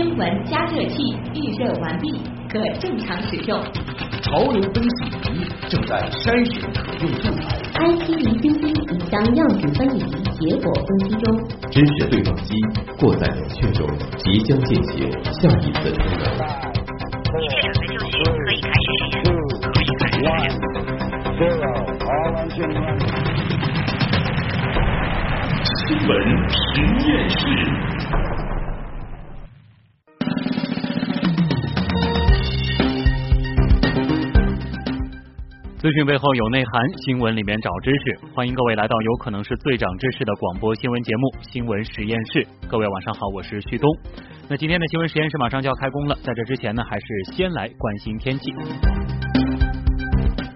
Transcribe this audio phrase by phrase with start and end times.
[0.00, 3.62] 新闻加热器预热完毕，可正常使用。
[4.22, 7.60] 潮流分析仪正在筛选可用素材。
[7.74, 11.36] I T 离心机已将样品分离，结果分析中。
[11.70, 12.56] 知识对撞机
[12.98, 13.86] 过载冷却中，
[14.16, 16.24] 即将进行下一次充能。
[17.36, 19.20] 一切准备就绪，可以开始实验。
[19.60, 20.16] 可以开始
[22.48, 22.64] 实验。
[25.86, 26.10] 新闻
[26.48, 26.56] 实
[27.04, 27.99] 验室。
[35.80, 38.34] 资讯背后有内涵，新闻里面找知识。
[38.34, 42.44] 欢迎各位来到有可能是最长知识的广播新闻节目《新闻实验室》。
[42.68, 43.88] 各位晚上好，我是旭东。
[44.46, 48.52] 那今天的新闻实验室马上就要开工了，在这之前呢，还是先来关心天气。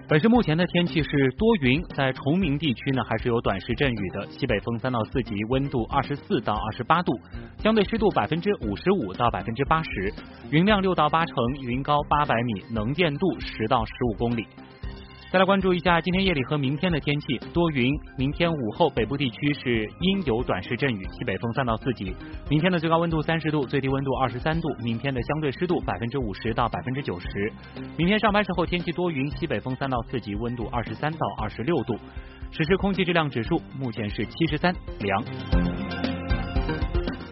[0.07, 7.11] 本市目前的天气是多云，在崇明地区呢还是有短时阵雨的，西北风三到四级，温度二十四到二十八度，
[7.63, 10.13] 相对湿度百分之五十五到百分之八十，
[10.51, 14.45] 云量六到八成，云高八百米，能见度十到十五公里。
[15.35, 17.93] 再来关注一下今天夜里和明天的天气，多云。
[18.17, 22.15] 明天午后北部地区是阴有短时阵雨，西北风三到四级。
[22.49, 24.69] 明天的最高温度三十度，最低温度二十三度。
[24.81, 27.51] 明天的相对湿度百分之五十到百分之九十。
[27.97, 31.97] 明天上班时候天气多云，西北风三到四级，温度二十三到二十六度。
[32.51, 35.21] 实时空气质量指数目前是七十三，凉。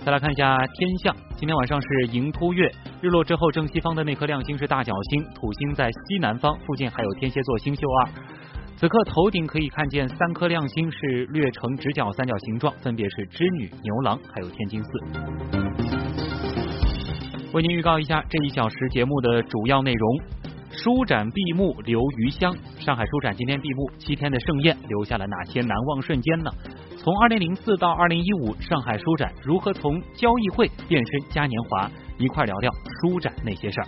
[0.06, 8.10] 再来看一下天象，今天晚上是迎突月，日落之后正西方的那颗亮星是大角星，土星在西南方，附近还有天蝎座星宿二。
[8.76, 14.90] 此刻头顶可以看见三颗亮星是略呈直角三角形状，分别是织女、牛郎还有天津四。
[17.54, 20.20] 为您预告一下这一小时节目的主要内容：
[20.70, 26.52] 书展闭幕留余香，上海书展今天闭幕，七天的盛宴留下了哪些难忘瞬间呢？
[27.04, 31.92] 从二零零四到二零一五，上海书展如何从交易会变身嘉年华？
[32.18, 33.88] 一块聊聊书展那些事儿。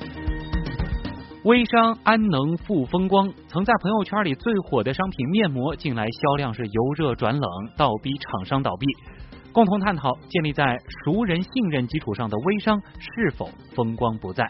[1.46, 3.32] 微商安能复风光？
[3.48, 8.86] 曾在朋友圈里最火的商品面膜，近来销量是由热转冷，倒逼厂商倒闭。
[9.54, 14.46] 共同探讨建立在熟人信任基础上的微商是否风光不再？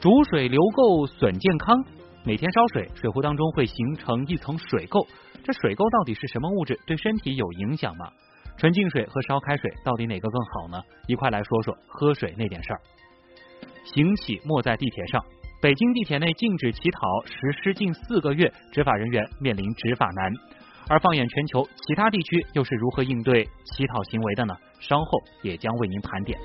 [0.00, 1.76] 煮水流垢损健康，
[2.24, 5.06] 每天烧水，水壶当中会形成一层水垢。
[5.44, 6.78] 这水沟到底是什么物质？
[6.86, 8.10] 对身体有影响吗？
[8.56, 10.82] 纯净水和烧开水到底哪个更好呢？
[11.06, 12.80] 一块来说说喝水那点事儿。
[13.84, 15.24] 行乞莫在地铁上，
[15.62, 20.32] 北京地铁内禁止乞讨实施近四个月，执法人员面临执法难。
[20.88, 24.56] 而放眼全球，其他地区又是如何应对乞讨行为的呢？
[24.80, 26.38] 稍后也将为您盘点。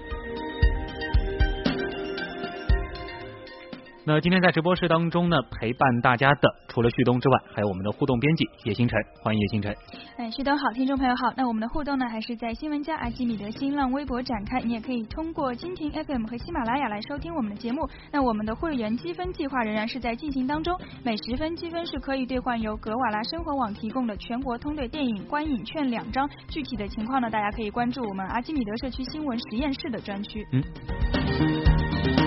[4.05, 9.73] 那今天在直播室当中呢，陪伴大家的除了旭东之外，还有我们的互动编辑叶星辰，欢迎叶星辰。
[10.17, 11.31] 哎，旭东好，听众朋友好。
[11.37, 17.87] 那我们的互动呢，还是在新闻加阿基米德新浪微博展开，你也可以通过蜻蜓 FM 和喜马拉雅来收听我们的节目。
[18.11, 26.29] 那我们的会员积分计划仍然是在进行当中，每十分积分是可以兑换由格瓦拉生活网提供的全国通兑电影观影券两张。
[26.49, 30.45] 具体的情况呢，大家可以关注我们阿基米德社区新闻实验室的专区。
[30.51, 32.22] 嗯。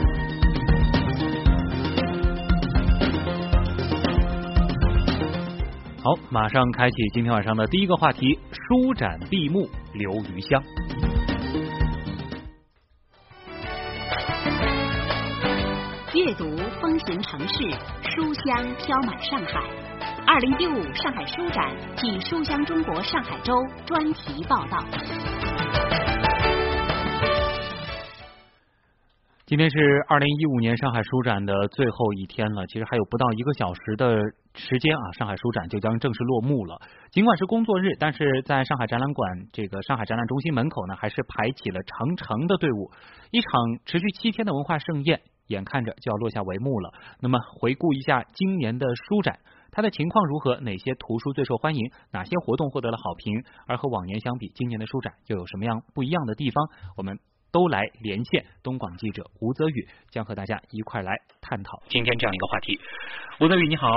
[6.06, 10.62] 好，马上开启今天晚上的第一个话题：书展闭幕留余香。
[16.14, 17.56] 阅读风行城市，
[18.08, 19.60] 书香飘满上海。
[20.28, 23.52] 二零一五上海书展暨书香中国上海周
[23.84, 25.65] 专题报道。
[29.46, 34.18] 今天是二零一五年上海书展的最后一天了，其实还有不到一个小时的
[34.54, 36.80] 时间啊，上海书展就将正式落幕了。
[37.12, 42.90] 尽管是工作日，但是在上海展览馆这个上海展览中心门口呢，还是排起了长长的队伍。
[43.30, 43.50] 一场
[43.84, 46.92] 持续七天的文化盛宴，眼看着就要落下帷幕了。
[47.20, 49.38] 那么回顾一下今年的书展，
[49.70, 50.58] 它的情况如何？
[50.58, 51.92] 哪些图书最受欢迎？
[52.10, 53.44] 哪些活动获得了好评？
[53.68, 56.68] 而和往年相比，今年的书展又有什么样不一样的地方？
[56.96, 57.16] 我们。
[57.56, 62.78] 都来连线东广记者吴泽宇，将和大家一块来探讨今天这样一个话题。
[63.40, 63.88] 吴泽宇，你好，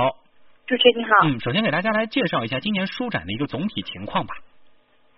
[0.66, 1.10] 主持人你好。
[1.24, 4.34] 嗯，首先给大家来介绍一下今年书展的一个总体情况吧。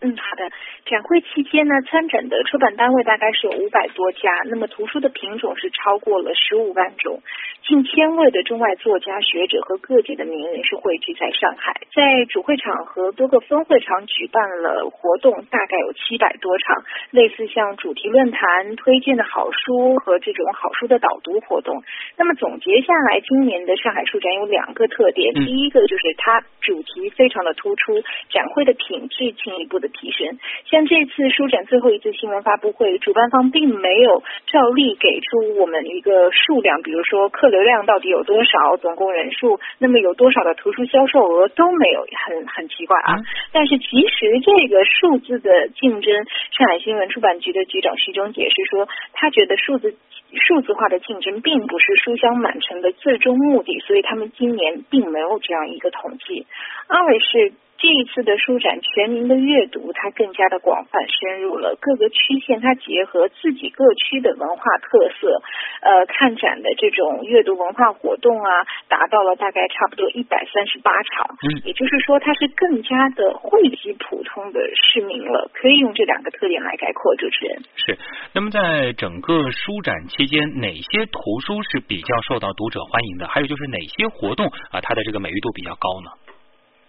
[0.03, 0.51] 嗯，好的。
[0.85, 7.23] 展会期间呢，参展的出版单位大概是有五百多家，那么图书的品种是超过了十五万种，
[7.65, 16.83] 近千位的中外作家、学者和各界的名人是汇聚在上海，在主会场和多个分会场举办了活动，大概有七百多场，
[17.13, 21.81] 类似像主题论坛、推荐的好书和这种好书的导读活动。
[22.19, 29.92] 那么总结下来，今年的上海书展有两个特点，第一个就是它主题非常的突出，展会的品质进一步的。
[29.93, 30.39] 提升。
[30.67, 43.21] 像这次书展最后一次新闻发布会，主办方并没有照例给出我们一个数量，比如说客流量到底有多少，总共人数，那么有多少的图书销售额都没有，很很奇怪啊。
[43.53, 46.13] 但是其实这个数字的竞争，
[46.57, 49.95] 上海新闻出版局的局长徐忠解释说，他觉得数字。
[50.35, 56.47] 数字化的竞争并不是书香满城的最终目的，所以他们今年并没有这样一个统计。
[56.89, 57.53] 二位是。
[57.83, 65.43] 这一次的书展，全民的阅读它更加的广泛深入了各个区县，它结合自己各区的文化特色，
[65.83, 68.51] 呃，看展的这种阅读文化活动啊，
[68.87, 71.27] 达到了大概差不多一百三十八场。
[71.43, 75.51] 嗯，也就是说，它是更加的惠及普通的市民了。
[75.53, 77.17] 可以用这两个特点来概括。
[77.17, 77.99] 主持人是。
[78.33, 83.27] 那么，在整个书展期间，哪些图书是比较受到读者欢迎的？
[83.27, 86.32] 还有就是哪些活动啊，它的这个美誉度比较高呢？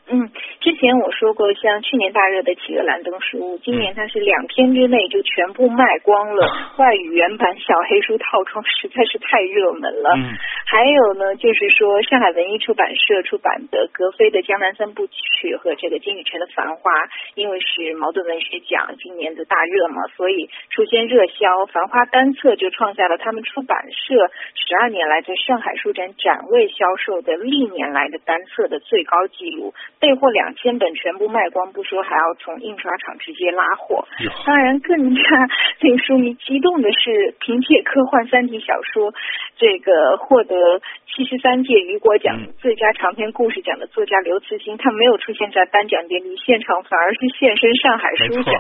[0.06, 0.30] 嗯，
[0.60, 6.46] 之前我说过，像去年大热的企鹅蓝灯书，今年它是两天之内就全部卖光了。
[6.78, 10.12] 外语原版小黑书套装实在是太热门了。
[10.18, 10.36] 嗯，
[10.66, 16.92] 还有呢，就是说上海文艺出版社出版的格非的《江南三部曲》和这个金宇澄的《繁花》，
[17.36, 21.64] 因为是茅盾文学奖今年的大热嘛，所以出现热销。
[21.68, 29.74] 《繁花》单册就创下了他们出版社十二年来在上海书展展位销售的历年来的单册的最高纪录。
[30.04, 34.06] 备货两千本全部卖光不说，还要从印刷厂直接拉货。
[34.46, 35.22] 当然，更加
[35.80, 39.14] 令书迷激动的是，凭借科幻三体小说，
[39.56, 48.54] 这个获得七十三届雨果奖最佳长篇故事奖的作家刘慈欣，他没有出现在颁奖典礼现场，反而是现身上海书展。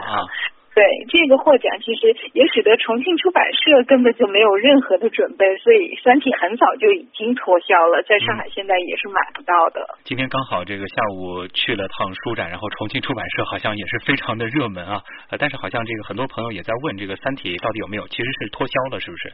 [0.74, 9.86] 对这个获奖，其实也使得重庆出版社根本就没有任何的准备，所以《三体》很早就已经脱销了，在上海现在也是买不到的。
[10.04, 15.02] 今天刚好这个下午去了趟书展，然后重庆出版社好像也是非常的热门啊，
[15.38, 19.34] 但是好像这个很多朋友也在问这个《三体》到底有没有，其实是脱销了，是不是？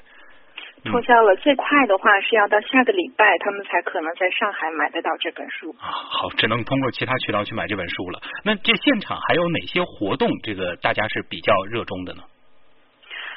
[0.86, 5.72] 脱销了，最快的话是要到下个礼拜，他们才可能在上海买得到这本书。
[5.80, 8.20] 啊，好，只能通过其他渠道去买这本书了。
[8.44, 10.30] 那这现场还有哪些活动？
[10.44, 12.24] 这个大家是比较热衷的呢？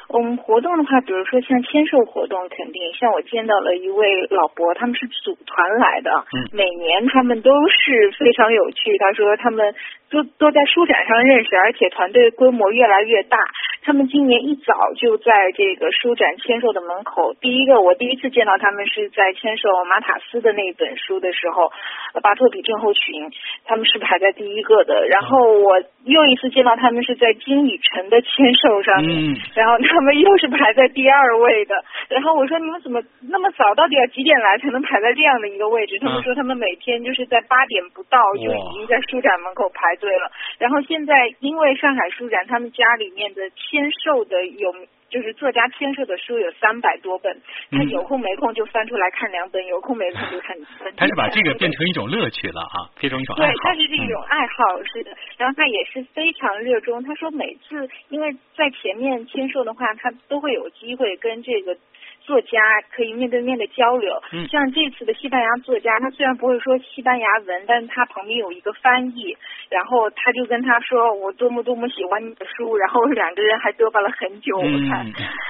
[0.08, 6.10] 我们活动的话，比如说像签售活动，肯定像我见到了一位老伯，他们是组团来的，
[6.52, 8.98] 每年他们都是非常有趣。
[8.98, 9.74] 他说他们
[10.12, 13.38] 都都在书展上认识，而且团队规模越来越大。
[13.84, 17.34] 他们今年一早就在这个书展签售的门口。
[17.40, 21.72] 第一个，我第一次见到他们是在签售马塔斯的那本书的时候，
[22.20, 23.30] 《巴特比症候群》，
[23.64, 25.08] 他们是排在第一个的。
[25.08, 31.74] 然后我又一次见到他们是在金宇澄的签售上面，然后他们又是排在第二位的。
[32.08, 33.74] 然后我说你们怎么那么早？
[33.74, 35.98] 到底要几点来才能排在这样的一个位置？
[35.98, 40.26] 他们说他们每天就是在八点不到就已经在书展门口排队了。
[40.58, 43.48] 然后现在因为上海书展，他们家里面的。
[43.72, 44.74] 签售的有
[45.08, 47.40] 就是作家签售的书有三百多本，
[47.70, 50.56] 他有空没空就翻出来看两本，有空没空就看。
[50.96, 53.52] 他是把这个变成一种乐趣了啊，变成一种爱好。
[53.52, 55.16] 对，他是这种爱好，是的。
[55.38, 57.02] 然后他也是非常热衷。
[57.04, 61.76] 他说每次因为在前面签售的话，他都会有机会跟这个。
[62.24, 62.58] 作家
[62.94, 64.46] 可以面对面的交流，嗯。
[64.48, 69.36] 像这次的西班牙作家，他虽然不会说西班牙文，但是他旁边有一个翻译，
[69.70, 75.04] 然后他就跟他说我多么多么喜欢你的书，然后两个人还嘚吧了很久，我看，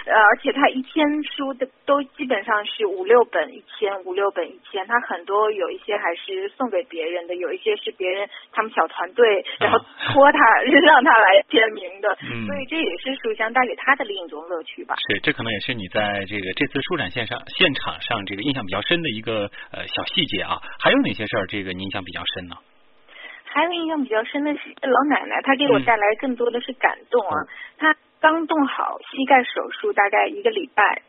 [0.07, 14.95] 呃，而且他一天书的都基本上是五六本一千，五六本一千，他很多有一些还是送给别人的，有一些是别人他们小团队然后托他让他来签名的，所以这也是书香带给他的另一种乐趣吧。
[15.09, 16.62] 是，这可能也是你在这个。
[16.63, 22.55] 这次书展线上现场上这个印象比较深的一个呃小细节啊，还有哪些事儿这个你印象比较深呢？
[23.43, 27.35] 还有印象比较深的是老奶奶，她给我带来更多的是感动啊。
[27.79, 31.03] 她刚动好膝盖手术，大概一个礼拜，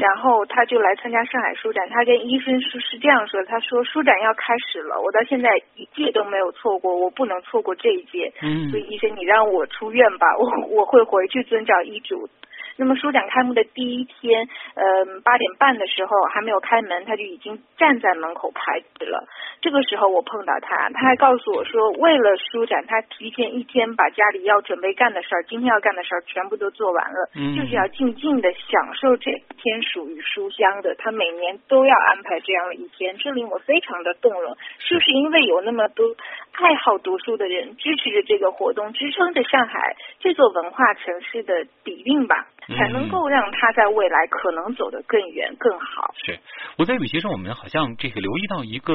[0.00, 1.88] 然后她就来参加上海书展。
[1.88, 8.32] 她跟医生是是这样说，她说书展要开始了，我到现在一届都没有错过，我不能错过这一届。
[8.42, 12.28] 嗯，所以医生你让我出院吧，我我会回去遵照医嘱。
[12.76, 19.24] 那么书展开幕的第一天，嗯，八点半的时候还没有开门，他就已经站在门口排队了。
[19.60, 30.94] 这个时候我碰到他，他还告诉我说，为了书展，他提前一天把家里要准备干的事儿、今天要干的事儿全部都做完了，就是要静静的享受这天属于书香的。
[30.96, 34.56] 他每年都要安排这样的一天，这令我非常的动容。
[34.78, 36.04] 是不是因为有那么多
[36.52, 42.48] 爱好读书的人支持着这个活动，支撑着上海这座文化城市的底蕴吧？
[42.68, 46.14] 才能够让他在未来可能走得更远更好。
[46.24, 46.38] 是，
[46.78, 48.94] 我在语协上我们好像这个留意到一个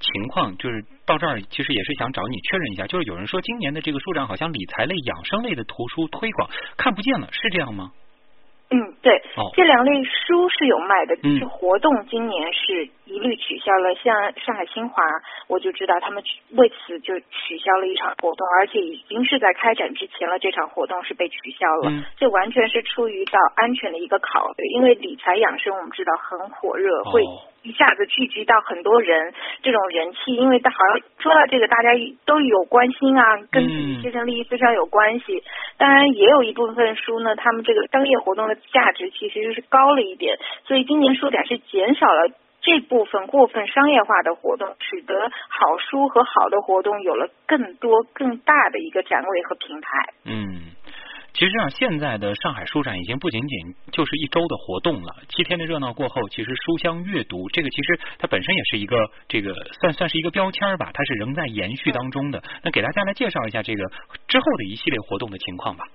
[0.00, 7.92] 情况，就是到这儿其实也是想找你确认一下，就是有人说今年的这个书展好像理财类、养生类的图书推广看不见了，是这样吗？
[8.70, 13.94] 嗯，对，哦这两类书是有卖的，嗯是活动今年是一律取消了。
[13.94, 15.02] 像上海新华，
[15.48, 16.22] 我就知道他们
[16.52, 21.90] 为此就取消了一场活动，而且已经是在开展之前了，这场活动是被取消了。
[21.90, 31.90] 嗯这完全是出于到安全的一个考虑，因为理财养生我们知道很火热，会哦一下子聚集到很多人，这种人气，因为大好像说到这个，大家
[32.24, 35.42] 都有关心啊，跟自己嗯切身利益非常有关系。
[35.76, 42.30] 当然，也有一部分书呢，他们这个商业活动的价值其实是高了一点，所以今年书展是减少了。
[42.68, 45.14] 这部分过分商业化的活动，使得
[45.48, 49.88] 好书和好的活动有了更多更大的一个展位和平台。
[50.24, 50.76] 嗯，
[51.32, 55.16] 其实啊，现在的上海书展已经不仅仅就是一周的活动了。
[55.30, 62.42] 七天的热闹过后，其实书香阅读这个其实它本身也是一个这个算算是一个标签吧，它是仍在延续当中的。
[62.62, 63.82] 那给大家来介绍一下这个
[64.26, 65.86] 之后的一系列活动的情况吧。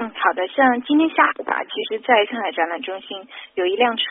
[0.00, 0.46] 嗯，好的。
[0.46, 4.04] 像今天下午吧，其实在上海展览中心有一辆车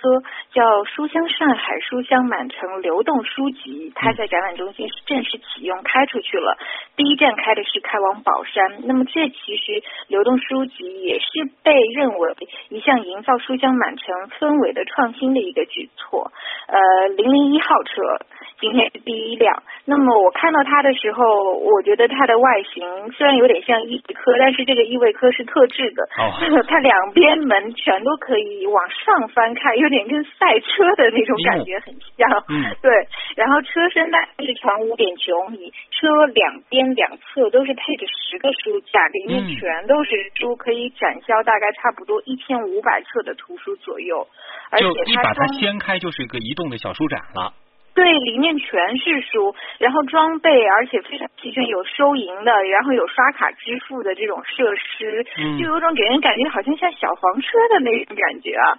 [0.52, 6.58] 叫“书香上海书香满城流动书籍”，它在展览中心是正式启用开出去了。
[6.98, 11.26] 第一站开的是开往宝山，那么这其实流动书籍也是
[11.64, 12.36] 被认为
[12.68, 16.34] 一项营造书香满城氛围的创新的一个举措。
[16.68, 18.02] 呃，零零一号车
[18.60, 19.64] 今天是第一辆。
[19.86, 26.32] 那么我看到它的时候，我觉得它的外形虽然有点像依维柯，但是这个依维柯是特制的，哦
[26.68, 32.28] 它两边门全都可以往上翻开，有点跟赛车的那种感觉很像。
[32.50, 32.92] 嗯 对，
[33.36, 44.28] 然后车身大概是长五点九米，车两边两侧都是配着十个书架，里面嗯全都是书，可以展销大概差不多一千五百册的图书左右，
[44.72, 47.54] 而就且一把它掀开，就是一个移动的小书展了。
[47.98, 58.78] 对，里面全是书，然后装备，而且非常齐全，有收银的，然后有刷卡支付的这种设施，嗯就有种给人感觉好像像小黄车的那种感觉啊。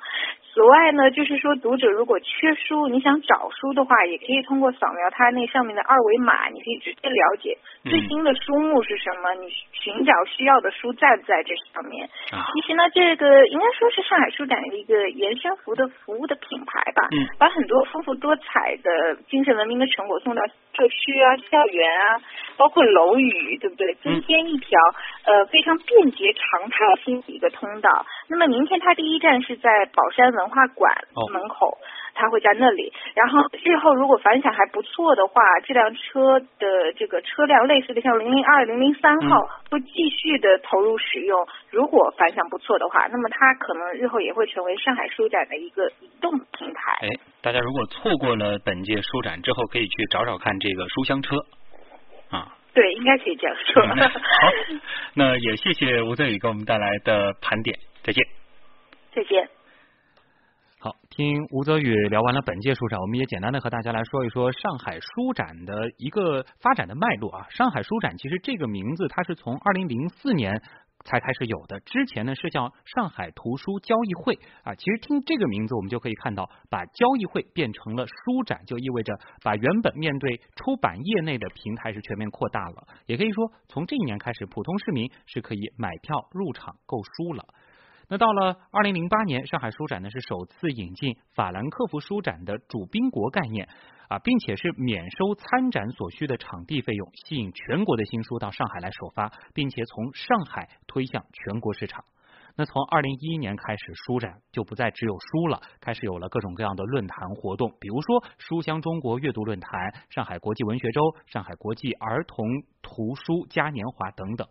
[0.53, 12.07] 此外呢，就是说读者如果缺书，你想找书的话，也可以通过扫描它那上面的二维码，你可以直接了解嗯最新的书目是什么，你寻找需要的书在不在这上面。
[12.33, 22.21] 啊其实呢，这个应该说是上海书展的一个延伸服的服务的品牌吧，嗯把很多丰富多彩的精神文明的成果送到社区啊、校园啊，
[22.57, 23.95] 包括楼宇，对不对？
[24.03, 24.79] 增添一条、
[25.25, 28.07] 呃非常便捷、常态性的一个通道。
[28.29, 31.79] 那么明天它第一站是在宝山文化馆哦门口。
[32.21, 41.47] 他会在那里，然后日后如果反响还不错的话，这辆车的这个车辆类似的像零零二、零零三号会继续的投入使用。
[41.71, 46.99] 如果反响不错的话，那么它可能日后也会成为上海书展的一个移动平台。
[47.03, 47.09] 哎，
[47.41, 51.37] 大家如果错过了本届书展之后，可以去找找看这个书香车
[52.33, 52.53] 啊。
[52.75, 53.81] 对，应该可以这样说。
[53.85, 54.51] 嗯好，
[55.15, 58.27] 那也谢谢吴泽宇给我们带来的盘点，再见。
[59.13, 59.49] 再见。
[60.81, 67.49] 好，听吴泽宇聊完了本届书展，我们也简单的和大家来说一说上海书展的一个发展的脉络啊。
[67.51, 70.63] 上海书展其实这个名字它是从二零零四年
[71.05, 74.73] 才开始有的，之前呢是叫上海图书交易会啊。
[74.77, 82.87] 其实听这个名字，我们就可以看到，把交易会变成了书展，就意味着把原本面对出版业内的平台是全面扩大了。
[83.07, 87.45] 也可以说，从这一年开始，普通市民是可以买票入场购书了。
[88.11, 93.69] 那到了二零零八年，上海书展呢是首次引进法兰克福书展的主宾国概念
[94.09, 102.03] 啊，并且是免收参展所需的场地费用，吸引全国的新书到上海来首发，并且从上海推向全国市场。
[102.57, 109.71] 那从二零一一年开始，书展就不再只有书了，开始有了各种各样的论坛活动，比如说书香中国阅读论坛、
[110.09, 112.47] 上海国际文学周、上海国际儿童
[112.81, 114.49] 图书嘉年华等等。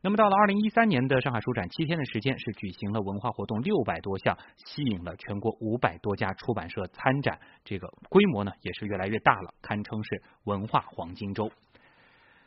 [0.00, 11.50] 那么到了二零一三年的上海书展，七天的时间是举行了文化活动六百多项，吸引了全国五百多家出版社参展，这个规模呢也是越来越大了，堪称是文化黄金周。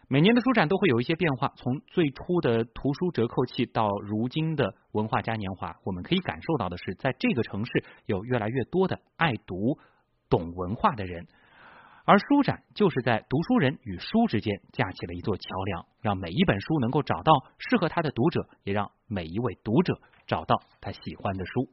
[0.07, 9.77] 每年的书展都会有一些变化，从最初的图书折扣器到如今的文化嘉年华，我们可以感受到的是，在这个城市有越来越多的爱读、
[10.29, 11.27] 懂文化的人。
[12.11, 21.69] 而书展就是在读书人与书之间架起了一座桥梁，让每一本书能够找到适合他的读者，也让每一位读者找到他喜欢的书。